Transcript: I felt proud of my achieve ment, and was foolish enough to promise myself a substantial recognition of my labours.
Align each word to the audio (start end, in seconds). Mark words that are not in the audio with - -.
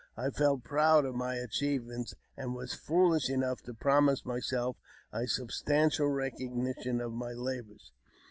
I 0.17 0.31
felt 0.31 0.63
proud 0.63 1.05
of 1.05 1.13
my 1.13 1.35
achieve 1.35 1.83
ment, 1.83 2.15
and 2.35 2.55
was 2.55 2.73
foolish 2.73 3.29
enough 3.29 3.61
to 3.65 3.73
promise 3.75 4.25
myself 4.25 4.77
a 5.13 5.27
substantial 5.27 6.07
recognition 6.09 6.99
of 6.99 7.13
my 7.13 7.33
labours. 7.33 7.91